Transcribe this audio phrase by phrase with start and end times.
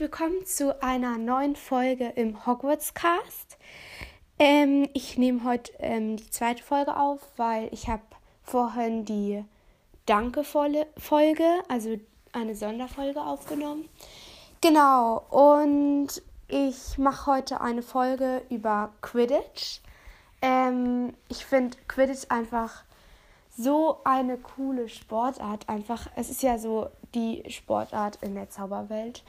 [0.00, 3.58] willkommen zu einer neuen Folge im Hogwarts Cast.
[4.38, 8.00] Ähm, ich nehme heute ähm, die zweite Folge auf, weil ich habe
[8.42, 9.44] vorhin die
[10.06, 10.86] Danke-Folge,
[11.68, 11.98] also
[12.32, 13.90] eine Sonderfolge aufgenommen.
[14.62, 19.80] Genau, und ich mache heute eine Folge über Quidditch.
[20.40, 22.84] Ähm, ich finde Quidditch einfach
[23.54, 25.68] so eine coole Sportart.
[25.68, 29.22] Einfach, es ist ja so die Sportart in der Zauberwelt.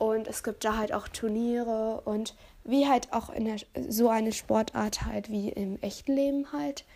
[0.00, 4.32] Und es gibt da halt auch Turniere und wie halt auch in der, so eine
[4.32, 6.86] Sportart halt wie im echten Leben halt.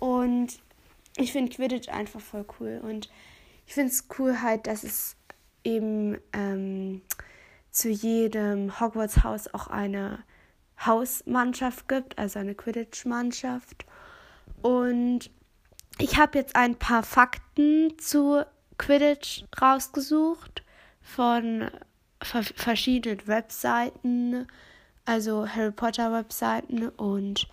[0.00, 0.58] Und
[1.16, 2.80] ich finde Quidditch einfach voll cool.
[2.82, 3.10] Und
[3.68, 5.14] ich finde es cool halt, dass es
[5.62, 7.02] eben ähm,
[7.70, 10.24] zu jedem Hogwarts-Haus auch eine
[10.84, 13.86] Hausmannschaft gibt, also eine Quidditch-Mannschaft.
[14.62, 15.30] Und
[15.98, 18.44] ich habe jetzt ein paar Fakten zu
[18.78, 20.64] Quidditch rausgesucht
[21.00, 21.70] von
[22.22, 24.46] verschiedenen Webseiten,
[25.04, 27.48] also Harry Potter Webseiten und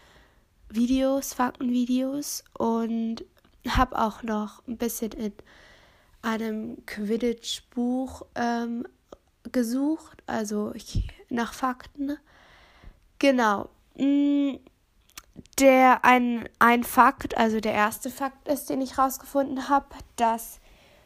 [0.70, 3.24] Videos, Faktenvideos und
[3.68, 5.34] habe auch noch ein bisschen in
[6.22, 8.86] einem Quidditch-Buch ähm,
[9.52, 12.18] gesucht, also ich, nach Fakten.
[13.20, 13.70] Genau.
[13.96, 14.56] Mm,
[15.60, 20.60] der ein, ein Fakt, also der erste Fakt ist, den ich rausgefunden habe, dass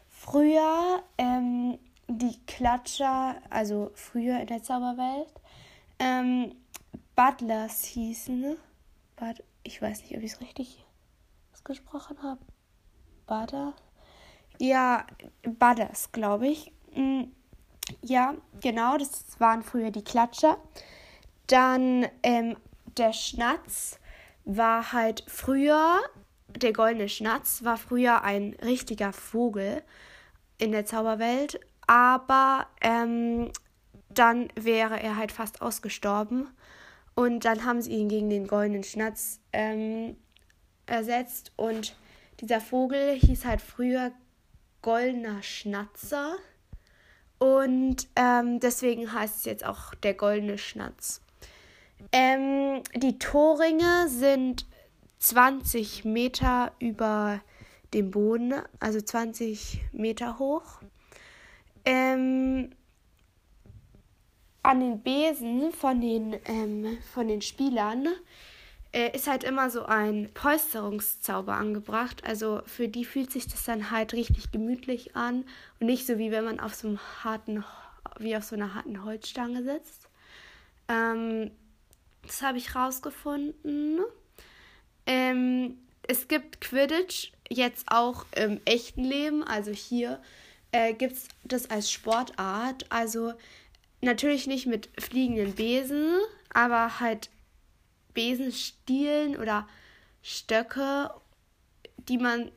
[0.08, 1.78] früher ähm,
[2.10, 5.32] die Klatscher, also früher in der Zauberwelt,
[5.98, 6.54] ähm,
[7.14, 8.56] Butlers hießen.
[9.16, 10.84] But, ich weiß nicht, ob ich es richtig
[11.52, 12.40] ausgesprochen habe.
[13.26, 13.74] Butter?
[14.58, 15.06] Ja,
[15.42, 16.72] Butters, glaube ich.
[16.94, 17.24] Mm,
[18.02, 20.58] ja, genau, das waren früher die Klatscher.
[21.46, 22.56] Dann ähm,
[22.96, 23.98] der Schnatz
[24.44, 26.00] war halt früher,
[26.48, 29.82] der goldene Schnatz war früher ein richtiger Vogel
[30.58, 33.50] in der Zauberwelt, aber ähm,
[34.10, 36.48] dann wäre er halt fast ausgestorben.
[37.16, 40.16] Und dann haben sie ihn gegen den goldenen Schnatz ähm,
[40.86, 41.50] ersetzt.
[41.56, 41.96] Und
[42.40, 44.12] dieser Vogel hieß halt früher
[44.82, 46.36] goldener Schnatzer.
[47.40, 51.20] Und ähm, deswegen heißt es jetzt auch der goldene Schnatz.
[52.12, 54.64] Ähm, die Torringe sind
[55.18, 57.40] 20 Meter über
[57.94, 60.80] dem Boden, also 20 Meter hoch.
[61.84, 62.70] Ähm,
[64.62, 68.08] an den Besen von den, ähm, von den Spielern
[68.92, 72.24] äh, ist halt immer so ein Polsterungszauber angebracht.
[72.24, 75.44] Also für die fühlt sich das dann halt richtig gemütlich an
[75.78, 77.64] und nicht so wie wenn man auf so einem harten,
[78.18, 80.08] wie auf so einer harten Holzstange sitzt.
[80.88, 81.50] Ähm,
[82.22, 84.00] das habe ich rausgefunden.
[85.06, 89.42] Ähm, es gibt Quidditch jetzt auch im echten Leben.
[89.42, 90.20] Also hier
[90.72, 92.86] äh, gibt es das als Sportart.
[92.90, 93.32] Also
[94.00, 96.16] natürlich nicht mit fliegenden Besen,
[96.52, 97.30] aber halt
[98.14, 99.68] Besenstielen oder
[100.22, 101.10] Stöcke,
[102.08, 102.50] die man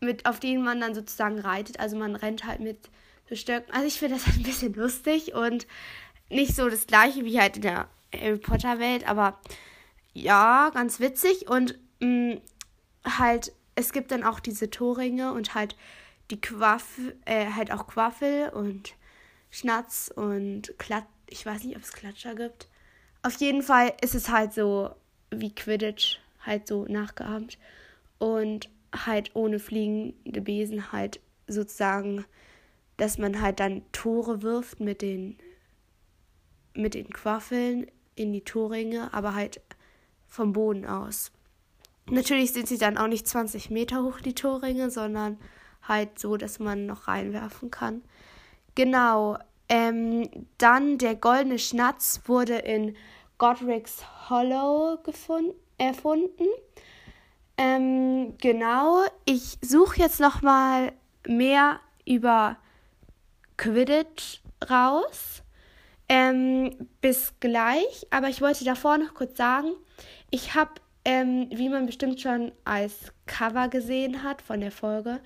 [0.00, 1.80] mit, auf denen man dann sozusagen reitet.
[1.80, 2.90] Also man rennt halt mit
[3.28, 3.72] so Stöcken.
[3.72, 5.66] Also ich finde das ein bisschen lustig und
[6.28, 9.40] nicht so das gleiche wie halt in der Harry Potter Welt, aber
[10.12, 12.40] ja, ganz witzig und mh, mm,
[13.18, 15.76] halt, es gibt dann auch diese Torringe und halt
[16.30, 18.94] die Quaffel, äh, halt auch Quaffel und
[19.50, 22.68] Schnatz und Klat, ich weiß nicht, ob es Klatscher gibt.
[23.22, 24.94] Auf jeden Fall ist es halt so
[25.30, 27.58] wie Quidditch, halt so nachgeahmt
[28.18, 32.24] und halt ohne fliegende Besen halt sozusagen,
[32.96, 35.38] dass man halt dann Tore wirft mit den
[36.74, 39.60] mit den Quaffeln in die Torringe, aber halt
[40.28, 41.32] vom Boden aus.
[42.08, 45.38] Natürlich sind sie dann auch nicht 20 Meter hoch, die Torringe, sondern
[45.90, 48.02] halt so, dass man noch reinwerfen kann.
[48.74, 49.36] Genau.
[49.68, 52.96] Ähm, dann der goldene Schnatz wurde in
[53.36, 56.46] Godric's Hollow gefunden, erfunden.
[57.58, 59.04] Ähm, genau.
[59.26, 60.92] Ich suche jetzt noch mal
[61.26, 62.56] mehr über
[63.56, 65.42] Quidditch raus.
[66.08, 68.06] Ähm, bis gleich.
[68.10, 69.72] Aber ich wollte davor noch kurz sagen,
[70.30, 70.72] ich habe,
[71.04, 75.20] ähm, wie man bestimmt schon als Cover gesehen hat von der Folge,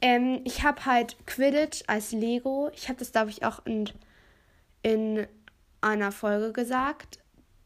[0.00, 2.70] ähm, ich habe halt Quidditch als Lego.
[2.74, 3.90] Ich habe das, glaube ich, auch in,
[4.82, 5.26] in
[5.80, 7.18] einer Folge gesagt,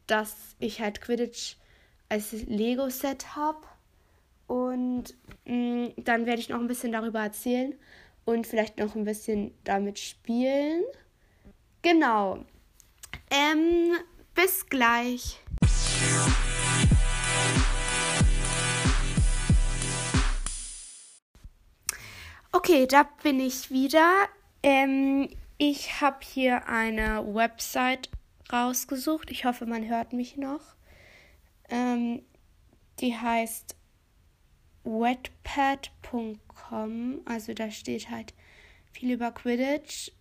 [0.07, 1.55] dass ich halt Quidditch
[2.09, 3.59] als Lego-Set habe.
[4.47, 7.73] Und mh, mm, dann werde ich noch ein bisschen darüber erzählen
[8.25, 10.83] und vielleicht noch ein bisschen damit spielen.
[11.81, 12.45] Genau.
[13.31, 13.95] Ähm,
[14.35, 15.39] bis gleich.
[22.71, 24.29] Okay, da bin ich wieder.
[24.63, 25.27] Ähm,
[25.57, 28.09] ich habe hier eine Website
[28.49, 29.29] rausgesucht.
[29.29, 30.61] Ich hoffe, man hört mich noch.
[31.69, 32.21] Ähm,
[33.01, 33.75] die heißt
[34.85, 36.39] wetpad.com.
[37.25, 38.33] Also da steht halt
[38.93, 40.13] viel über Quidditch.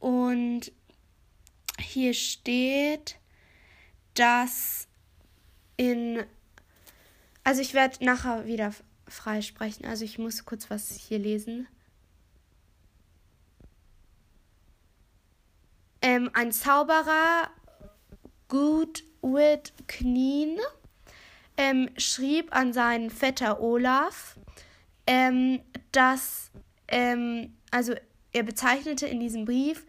[0.00, 0.72] Und
[1.78, 3.18] hier steht,
[4.14, 4.88] dass
[5.76, 6.24] in.
[7.42, 8.72] Also ich werde nachher wieder
[9.06, 9.84] freisprechen.
[9.84, 11.68] Also ich muss kurz was hier lesen.
[16.04, 17.48] Ähm, ein Zauberer,
[18.48, 20.58] Goodwit Kneen,
[21.56, 24.36] ähm, schrieb an seinen Vetter Olaf,
[25.06, 25.62] ähm,
[25.92, 26.50] dass,
[26.88, 27.94] ähm, also
[28.34, 29.86] er bezeichnete in diesem Brief,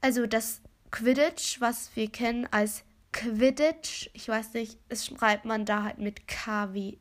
[0.00, 2.82] also das Quidditch, was wir kennen als
[3.12, 6.98] Quidditch, ich weiß nicht, es schreibt man da halt mit K-W-I-D-D-I-T-C-H.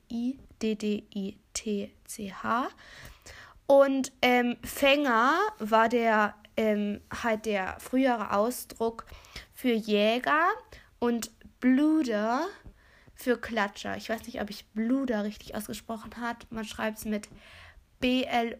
[3.65, 9.05] Und ähm, Fänger war der ähm, halt der frühere Ausdruck
[9.53, 10.47] für Jäger
[10.99, 12.45] und Bluder
[13.13, 13.95] für Klatscher.
[13.97, 16.51] Ich weiß nicht, ob ich Bluder richtig ausgesprochen hat.
[16.51, 17.29] Man schreibt es mit
[17.99, 18.55] B-L-O-O-D-E-R.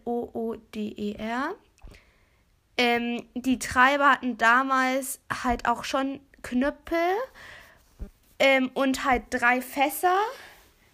[2.77, 6.97] Ähm, die Treiber hatten damals halt auch schon Knüppel
[8.39, 10.17] ähm, und halt drei Fässer.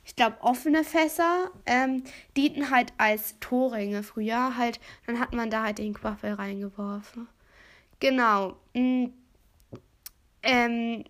[0.06, 2.04] Ich glaube, offene Fässer ähm,
[2.36, 4.58] dienten halt als Torringe früher.
[4.58, 7.28] Halt, dann hat man da halt den Quaffel reingeworfen.
[8.00, 8.58] Genau.
[8.74, 9.06] Mm,
[10.44, 11.06] ähm,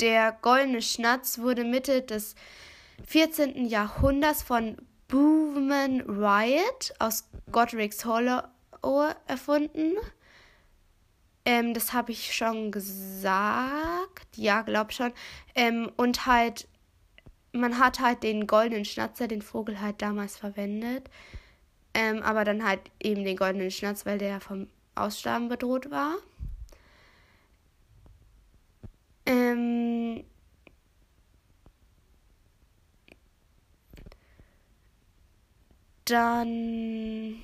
[0.00, 2.34] der goldene Schnatz wurde Mitte des
[3.06, 3.66] 14.
[3.66, 4.76] Jahrhunderts von
[5.08, 8.42] Boovman Riot aus Godric's Hollow
[9.26, 9.94] erfunden.
[11.44, 14.36] Ähm, das habe ich schon gesagt.
[14.36, 15.12] Ja, glaub schon.
[15.54, 16.68] Ähm, und halt,
[17.52, 21.10] man hat halt den goldenen Schnatzer, den Vogel halt damals verwendet.
[21.94, 26.16] Ähm, aber dann halt eben den goldenen Schnatz, weil der vom Aussterben bedroht war.
[29.26, 30.24] Ähm,
[36.04, 37.42] dann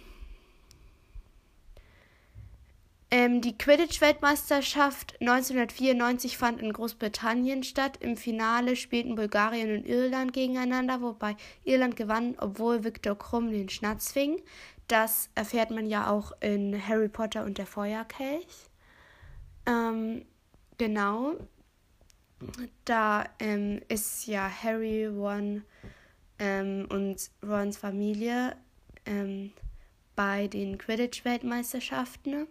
[3.16, 7.96] ähm, die Quidditch-Weltmeisterschaft 1994 fand in Großbritannien statt.
[8.00, 11.34] Im Finale spielten Bulgarien und Irland gegeneinander, wobei
[11.64, 14.42] Irland gewann, obwohl Viktor Krumm den Schnatz fing.
[14.86, 18.68] Das erfährt man ja auch in Harry Potter und der Feuerkelch.
[19.64, 20.26] Ähm,
[20.76, 21.36] genau
[22.84, 25.64] da ähm, ist ja Harry, Ron
[26.38, 28.56] ähm, und Rons Familie
[29.06, 29.52] ähm,
[30.14, 32.46] bei den Quidditch-Weltmeisterschaften.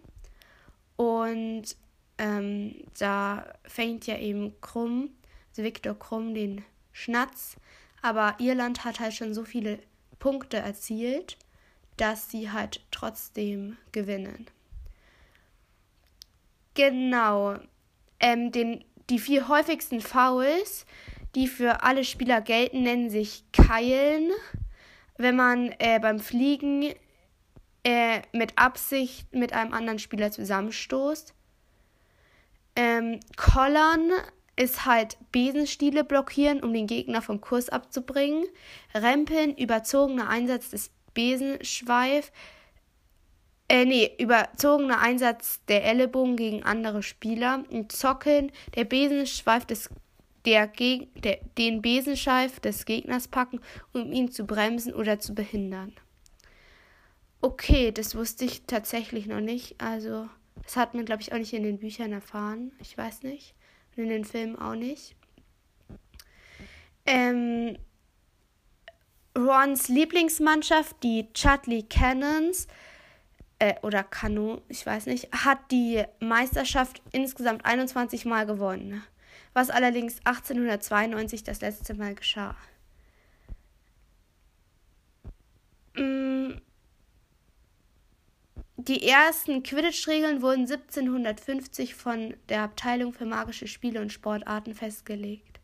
[0.96, 1.76] Und
[2.18, 5.10] ähm, da fängt ja eben Krumm,
[5.50, 7.56] also Viktor Krumm, den Schnatz.
[8.02, 9.78] Aber Irland hat halt schon so viele
[10.18, 11.36] Punkte erzielt,
[11.96, 14.46] dass sie halt trotzdem gewinnen.
[16.74, 17.56] Genau.
[18.20, 20.84] Ähm, den die vier häufigsten Fouls,
[21.34, 24.30] die für alle Spieler gelten, nennen sich Keilen.
[25.16, 26.92] Wenn man äh, beim Fliegen
[27.86, 31.32] äh, mit Absicht mit einem anderen Spieler zusammenstoßt.
[32.74, 34.10] Ähm, Kollern
[34.56, 38.44] ist halt Besenstiele blockieren, um den Gegner vom Kurs abzubringen.
[38.92, 42.32] Rempeln, überzogener Einsatz des Besenschweif,
[43.68, 47.62] äh, nee, überzogener Einsatz der Ellenbogen gegen andere Spieler.
[47.70, 49.90] Und Zockeln, der Besenschweif des
[50.44, 53.60] der, der, den Besenschweif des Gegners packen,
[53.92, 55.92] um ihn zu bremsen oder zu behindern.
[57.40, 59.80] Okay, das wusste ich tatsächlich noch nicht.
[59.80, 60.28] Also,
[60.62, 62.72] das hat man, glaube ich, auch nicht in den Büchern erfahren.
[62.80, 63.54] Ich weiß nicht.
[63.96, 65.16] Und in den Filmen auch nicht.
[67.06, 67.78] Ähm,
[69.36, 72.66] Rons Lieblingsmannschaft, die Chudley Cannons,
[73.58, 79.02] äh, oder Kanu, ich weiß nicht, hat die Meisterschaft insgesamt 21 Mal gewonnen,
[79.54, 82.56] was allerdings 1892 das letzte Mal geschah.
[85.94, 86.60] Mm.
[88.88, 95.58] Die ersten Quidditch-Regeln wurden 1750 von der Abteilung für magische Spiele und Sportarten festgelegt.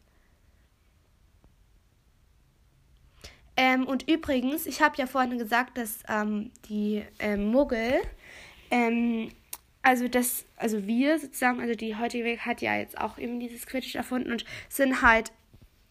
[3.57, 8.01] Ähm, und übrigens, ich habe ja vorhin gesagt, dass ähm, die ähm, Muggel,
[8.73, 9.31] ähm,
[9.83, 13.67] also das, also wir sozusagen, also die heutige Welt hat ja jetzt auch eben dieses
[13.67, 15.33] Quidditch erfunden und sind halt,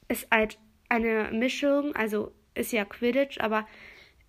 [0.09, 0.57] ist halt
[0.89, 3.65] eine Mischung, also ist ja Quidditch, aber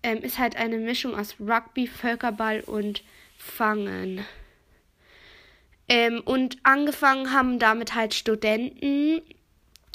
[0.03, 3.03] ähm, ist halt eine Mischung aus Rugby, Völkerball und
[3.37, 4.25] Fangen.
[5.89, 9.21] Ähm, und angefangen haben damit halt Studenten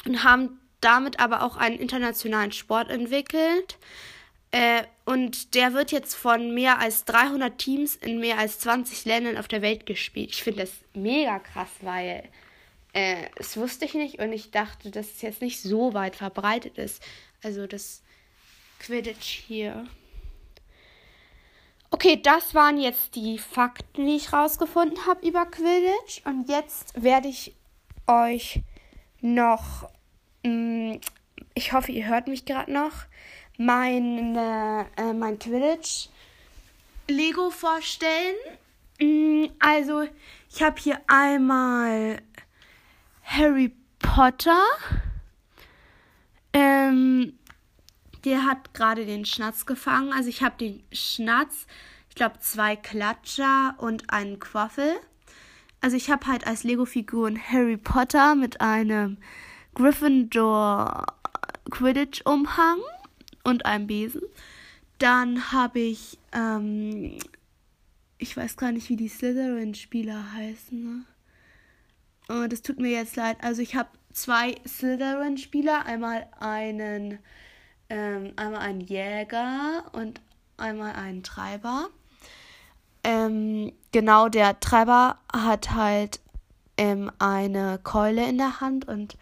[0.05, 3.79] und haben damit aber auch einen internationalen Sport entwickelt.
[4.51, 9.37] Äh, und der wird jetzt von mehr als 300 Teams in mehr als 20 Ländern
[9.37, 10.31] auf der Welt gespielt.
[10.31, 12.29] Ich finde das mega krass, weil
[12.95, 16.79] äh, das wusste ich nicht und ich dachte, dass es jetzt nicht so weit verbreitet
[16.79, 17.03] ist.
[17.43, 18.03] Also das
[18.79, 19.87] Quidditch hier.
[21.91, 26.21] Okay, das waren jetzt die Fakten, die ich rausgefunden habe über Quidditch.
[26.25, 27.55] Und jetzt werde ich
[28.07, 28.61] euch
[29.21, 29.89] noch,
[30.45, 30.51] mh,
[30.95, 31.01] mm,
[31.55, 32.93] ich hoffe, ihr hört mich gerade noch,
[33.57, 36.09] meine, äh, mein Quidditch
[37.09, 38.37] Lego vorstellen.
[39.01, 40.05] Mm, also,
[40.51, 42.21] ich habe hier einmal
[43.25, 44.63] Harry Potter.
[46.53, 47.38] Ähm,
[48.25, 50.13] der hat gerade den Schnatz gefangen.
[50.13, 51.67] Also ich habe den Schnatz,
[52.09, 54.95] ich glaube zwei Klatscher und einen Quaffel.
[55.81, 59.19] Also ich habe halt als Lego-Figuren Harry Potter mit einem
[59.75, 61.07] Gryffindor
[61.71, 62.79] Quidditch-Umhang
[63.45, 64.23] und einem Besen.
[64.99, 67.19] Dann habe ich, ähm,
[68.19, 70.83] ich weiß gar nicht, wie die Slytherin-Spieler heißen.
[70.83, 71.05] Ne?
[72.29, 73.37] Oh, das tut mir jetzt leid.
[73.43, 75.87] Also ich habe zwei Slytherin-Spieler.
[75.87, 77.19] Einmal einen,
[77.89, 80.21] ähm, einmal einen Jäger und
[80.57, 81.89] einmal einen Treiber.
[83.05, 86.21] Ähm, genau, der Treiber hat halt
[86.77, 89.17] ähm, eine Keule in der Hand und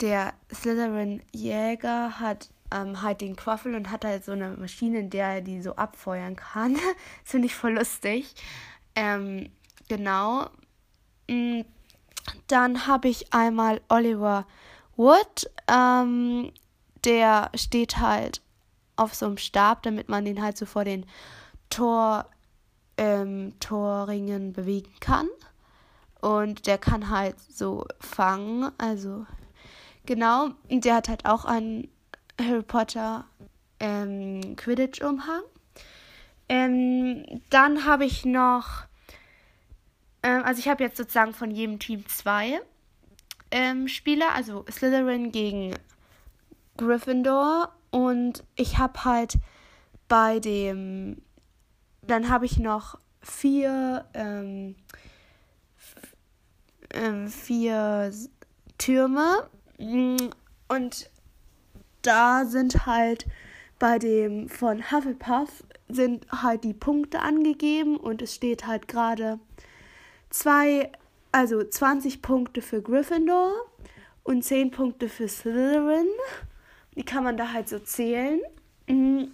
[0.00, 5.26] der Slytherin-Jäger hat ähm, halt den Quaffel und hat halt so eine Maschine, in der
[5.26, 6.74] er die so abfeuern kann.
[6.74, 6.82] das
[7.24, 8.34] finde ich voll lustig.
[8.96, 9.50] Ähm,
[9.88, 10.48] genau.
[11.28, 11.64] Mhm
[12.46, 14.46] dann habe ich einmal Oliver
[14.96, 15.50] Wood.
[15.68, 16.52] Ähm,
[17.04, 18.40] der steht halt
[18.96, 21.06] auf so einem Stab, damit man den halt so vor den
[21.70, 22.30] Tor,
[22.96, 25.28] ähm, Torringen bewegen kann.
[26.20, 28.70] Und der kann halt so fangen.
[28.78, 29.26] Also,
[30.06, 30.50] genau.
[30.70, 31.88] Der hat halt auch einen
[32.40, 33.24] Harry Potter
[33.80, 35.42] ähm, Quidditch-Umhang.
[36.48, 38.86] Ähm, dann habe ich noch
[40.24, 42.60] ähm, also ich habe jetzt sozusagen von jedem Team zwei
[43.50, 45.74] ähm, Spieler, also Slytherin gegen
[46.76, 47.72] Gryffindor.
[47.90, 49.38] Und ich habe halt
[50.08, 51.22] bei dem,
[52.02, 54.76] dann habe ich noch vier, ähm,
[56.92, 58.12] ähm, vier
[58.78, 59.48] Türme.
[60.68, 61.10] Und
[62.02, 63.26] da sind halt
[63.78, 69.38] bei dem von Hufflepuff sind halt die Punkte angegeben und es steht halt gerade
[70.30, 70.90] zwei,
[71.32, 73.52] also 20 Punkte für Gryffindor
[74.22, 76.08] und 10 Punkte für Slytherin.
[76.96, 78.40] Die kann man da halt so zählen.
[78.86, 79.32] Mhm.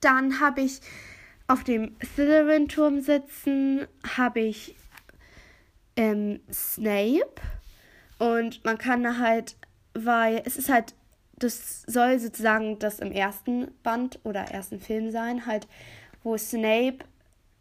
[0.00, 0.80] Dann habe ich
[1.46, 4.76] auf dem Slytherin-Turm sitzen, habe ich
[5.96, 7.34] ähm, Snape.
[8.18, 9.56] Und man kann da halt,
[9.94, 10.94] weil es ist halt,
[11.36, 15.66] das soll sozusagen das im ersten Band oder ersten Film sein, halt,
[16.22, 17.04] wo Snape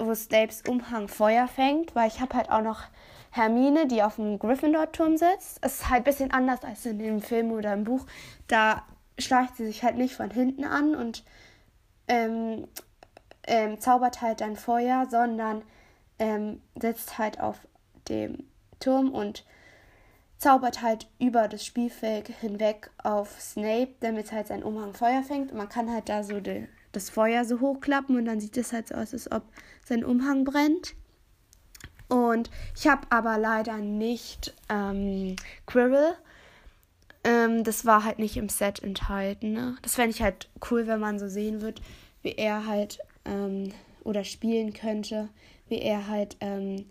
[0.06, 2.84] wo Snapes Umhang Feuer fängt, weil ich habe halt auch noch
[3.32, 5.60] Hermine, die auf dem Gryffindor-Turm sitzt.
[5.62, 8.06] Es ist halt ein bisschen anders als in dem Film oder im Buch.
[8.48, 8.84] Da
[9.22, 11.24] schleicht sie sich halt nicht von hinten an und
[12.08, 12.68] ähm,
[13.48, 15.64] ähm, zaubert halt dann Feuer, sondern
[16.20, 17.58] ähm, sitzt halt auf
[18.08, 18.44] dem
[18.80, 19.46] Turm und
[20.38, 25.52] zaubert halt über das Spielfeld hinweg auf Snape, damit halt sein Umhang Feuer fängt.
[25.52, 28.74] Und man kann halt da so de, das Feuer so hochklappen und dann sieht es
[28.74, 29.44] halt so aus, als ob
[29.86, 30.96] sein Umhang brennt.
[32.10, 35.36] Und ich habe aber leider nicht ähm,
[35.66, 36.16] Quirrell.
[37.24, 39.54] Ähm, das war halt nicht im Set enthalten.
[39.54, 39.78] Ne?
[39.82, 41.82] Das fände ich halt cool, wenn man so sehen wird,
[42.24, 43.72] wie er halt ähm,
[44.04, 45.30] oder spielen könnte,
[45.70, 46.86] wie er halt ähm,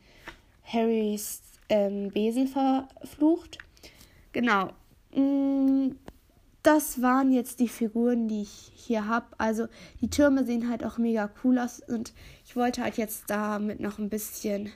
[0.64, 3.58] Harrys ähm, Besen verflucht.
[4.32, 4.70] Genau.
[5.14, 5.96] Mm,
[6.62, 9.26] das waren jetzt die Figuren, die ich hier habe.
[9.38, 9.66] Also
[10.00, 12.12] die Türme sehen halt auch mega cool aus und
[12.44, 14.70] ich wollte halt jetzt damit noch ein bisschen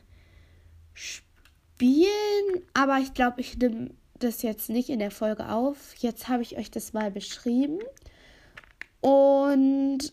[0.95, 3.91] spielen, aber ich glaube, ich nehme
[4.25, 5.95] das jetzt nicht in der Folge auf.
[5.97, 7.79] Jetzt habe ich euch das mal beschrieben
[9.01, 10.13] und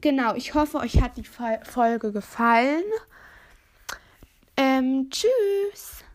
[0.00, 2.84] genau, ich hoffe, euch hat die Folge gefallen.
[4.56, 6.05] Ähm, tschüss.